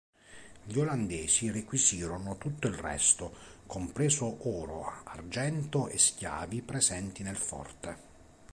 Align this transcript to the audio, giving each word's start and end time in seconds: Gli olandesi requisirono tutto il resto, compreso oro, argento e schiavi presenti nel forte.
Gli 0.63 0.79
olandesi 0.79 1.51
requisirono 1.51 2.35
tutto 2.39 2.65
il 2.67 2.73
resto, 2.73 3.31
compreso 3.67 4.49
oro, 4.49 5.03
argento 5.03 5.89
e 5.89 5.99
schiavi 5.99 6.63
presenti 6.63 7.21
nel 7.21 7.35
forte. 7.37 7.97